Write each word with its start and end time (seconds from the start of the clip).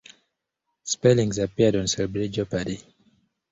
Spellings 0.83 1.37
appeared 1.37 1.75
on 1.75 1.87
Celebrity 1.87 2.29
Jeopardy! 2.29 2.81